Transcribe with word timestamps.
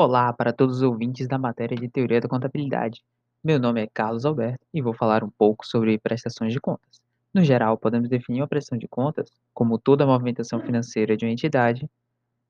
Olá 0.00 0.32
para 0.32 0.52
todos 0.52 0.76
os 0.76 0.82
ouvintes 0.82 1.26
da 1.26 1.36
matéria 1.36 1.76
de 1.76 1.88
Teoria 1.88 2.20
da 2.20 2.28
Contabilidade. 2.28 3.02
Meu 3.42 3.58
nome 3.58 3.82
é 3.82 3.88
Carlos 3.88 4.24
Alberto 4.24 4.64
e 4.72 4.80
vou 4.80 4.94
falar 4.94 5.24
um 5.24 5.28
pouco 5.28 5.66
sobre 5.66 5.98
prestações 5.98 6.52
de 6.52 6.60
contas. 6.60 7.00
No 7.34 7.42
geral, 7.42 7.76
podemos 7.76 8.08
definir 8.08 8.40
uma 8.40 8.46
prestação 8.46 8.78
de 8.78 8.86
contas 8.86 9.28
como 9.52 9.76
toda 9.76 10.04
a 10.04 10.06
movimentação 10.06 10.60
financeira 10.60 11.16
de 11.16 11.24
uma 11.24 11.32
entidade 11.32 11.90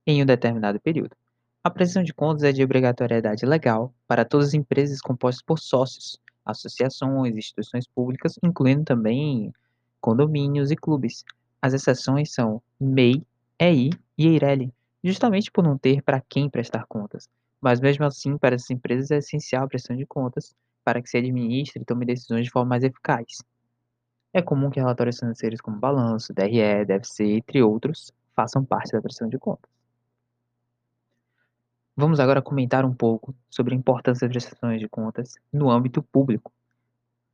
em 0.06 0.22
um 0.22 0.26
determinado 0.26 0.78
período. 0.78 1.16
A 1.64 1.70
prestação 1.70 2.02
de 2.02 2.12
contas 2.12 2.42
é 2.42 2.52
de 2.52 2.62
obrigatoriedade 2.62 3.46
legal 3.46 3.94
para 4.06 4.26
todas 4.26 4.48
as 4.48 4.54
empresas 4.54 5.00
compostas 5.00 5.42
por 5.42 5.58
sócios, 5.58 6.20
associações, 6.44 7.34
instituições 7.34 7.86
públicas, 7.86 8.38
incluindo 8.44 8.84
também 8.84 9.54
condomínios 10.02 10.70
e 10.70 10.76
clubes. 10.76 11.24
As 11.62 11.72
exceções 11.72 12.30
são 12.30 12.60
MEI, 12.78 13.24
EI 13.58 13.88
e 14.18 14.26
EIRELI, 14.26 14.70
justamente 15.08 15.50
por 15.50 15.64
não 15.64 15.76
ter 15.76 16.02
para 16.02 16.20
quem 16.20 16.48
prestar 16.48 16.84
contas. 16.86 17.28
Mas 17.60 17.80
mesmo 17.80 18.04
assim, 18.04 18.38
para 18.38 18.54
essas 18.54 18.70
empresas 18.70 19.10
é 19.10 19.16
essencial 19.18 19.64
a 19.64 19.68
prestação 19.68 19.96
de 19.96 20.06
contas 20.06 20.54
para 20.84 21.02
que 21.02 21.08
se 21.08 21.18
administre 21.18 21.82
e 21.82 21.84
tome 21.84 22.06
decisões 22.06 22.44
de 22.44 22.50
forma 22.50 22.68
mais 22.70 22.84
eficaz. 22.84 23.42
É 24.32 24.40
comum 24.40 24.70
que 24.70 24.78
relatórios 24.78 25.18
financeiros 25.18 25.60
como 25.60 25.78
balanço, 25.78 26.32
DRE, 26.32 26.84
DFC, 26.86 27.24
entre 27.24 27.62
outros, 27.62 28.12
façam 28.34 28.64
parte 28.64 28.92
da 28.92 29.00
prestação 29.00 29.28
de 29.28 29.38
contas. 29.38 29.70
Vamos 31.96 32.20
agora 32.20 32.40
comentar 32.40 32.84
um 32.84 32.94
pouco 32.94 33.34
sobre 33.50 33.74
a 33.74 33.76
importância 33.76 34.28
das 34.28 34.32
prestações 34.32 34.80
de 34.80 34.88
contas 34.88 35.34
no 35.52 35.68
âmbito 35.68 36.00
público. 36.00 36.52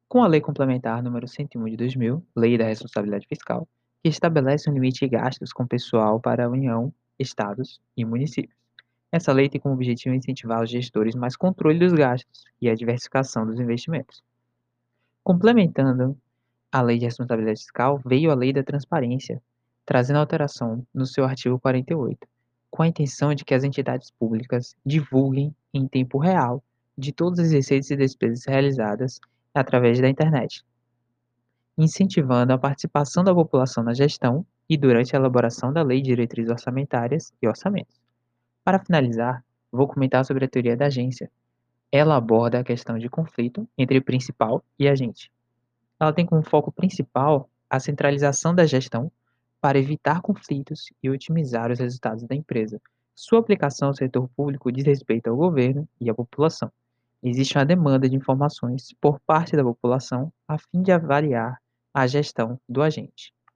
Com 0.09 0.23
a 0.23 0.27
Lei 0.27 0.41
Complementar 0.41 1.03
número 1.03 1.29
101 1.29 1.65
de 1.67 1.77
2000, 1.77 2.27
Lei 2.35 2.57
da 2.57 2.65
Responsabilidade 2.65 3.27
Fiscal, 3.27 3.69
que 4.03 4.09
estabelece 4.09 4.71
um 4.71 4.73
limite 4.73 5.01
de 5.01 5.09
gastos 5.09 5.53
com 5.53 5.67
pessoal 5.67 6.19
para 6.19 6.47
a 6.47 6.49
União, 6.49 6.93
estados 7.19 7.81
e 7.97 8.05
municípios. 8.05 8.57
Essa 9.11 9.33
lei 9.33 9.49
tem 9.49 9.61
como 9.61 9.75
objetivo 9.75 10.15
incentivar 10.15 10.63
os 10.63 10.71
gestores 10.71 11.15
mais 11.15 11.37
controle 11.37 11.79
dos 11.79 11.93
gastos 11.93 12.45
e 12.61 12.69
a 12.69 12.75
diversificação 12.75 13.47
dos 13.47 13.61
investimentos. 13.61 14.23
Complementando 15.23 16.19
a 16.73 16.83
Lei 16.83 16.99
de 16.99 17.05
Responsabilidade 17.05 17.61
Fiscal, 17.61 18.01
veio 18.05 18.33
a 18.33 18.35
Lei 18.35 18.53
da 18.53 18.65
Transparência, 18.65 19.41
trazendo 19.87 20.19
alteração 20.19 20.85
no 20.93 21.07
seu 21.07 21.25
artigo 21.25 21.61
48, 21.61 22.27
com 22.71 22.83
a 22.83 22.89
intenção 22.89 23.33
de 23.33 23.45
que 23.45 23.55
as 23.55 23.63
entidades 23.63 24.11
públicas 24.11 24.75
divulguem 24.85 25.55
em 25.73 25.87
tempo 25.87 26.19
real 26.19 26.61
de 26.99 27.13
todas 27.13 27.39
as 27.39 27.53
receitas 27.53 27.91
e 27.91 27.97
despesas 27.97 28.45
realizadas 28.45 29.21
através 29.55 30.01
da 30.01 30.09
internet, 30.09 30.65
incentivando 31.79 32.53
a 32.53 32.59
participação 32.59 33.23
da 33.23 33.33
população 33.33 33.85
na 33.85 33.95
gestão 33.95 34.45
e 34.69 34.77
durante 34.77 35.15
a 35.15 35.19
elaboração 35.19 35.73
da 35.73 35.83
Lei 35.83 36.01
de 36.01 36.09
Diretrizes 36.09 36.51
Orçamentárias 36.51 37.33
e 37.41 37.47
Orçamentos. 37.47 38.01
Para 38.65 38.79
finalizar, 38.79 39.45
vou 39.71 39.87
comentar 39.87 40.25
sobre 40.25 40.45
a 40.45 40.49
teoria 40.49 40.77
da 40.77 40.87
agência. 40.87 41.31
Ela 41.93 42.17
aborda 42.17 42.59
a 42.59 42.65
questão 42.65 42.99
de 42.99 43.09
conflito 43.09 43.69
entre 43.77 44.01
principal 44.01 44.65
e 44.79 44.89
agente. 44.89 45.31
Ela 46.01 46.13
tem 46.13 46.25
como 46.25 46.43
foco 46.43 46.73
principal 46.73 47.49
a 47.69 47.79
centralização 47.79 48.55
da 48.55 48.67
gestão 48.67 49.11
para 49.61 49.79
evitar 49.79 50.21
conflitos 50.21 50.93
e 51.03 51.11
otimizar 51.11 51.71
os 51.71 51.79
resultados 51.79 52.25
da 52.25 52.35
empresa. 52.35 52.81
Sua 53.15 53.39
aplicação 53.39 53.89
ao 53.89 53.95
setor 53.95 54.29
público 54.37 54.73
diz 54.73 54.85
respeito 54.85 55.29
ao 55.29 55.37
governo 55.37 55.89
e 56.01 56.09
à 56.09 56.15
população. 56.15 56.71
Existe 57.23 57.57
uma 57.59 57.65
demanda 57.65 58.09
de 58.09 58.17
informações 58.17 58.95
por 59.01 59.19
parte 59.21 59.57
da 59.57 59.63
população 59.63 60.33
a 60.47 60.59
fim 60.59 60.83
de 60.83 60.93
avaliar 60.93 61.59
a 61.93 62.07
gestão 62.07 62.61
do 62.69 62.83
agente. 62.83 63.34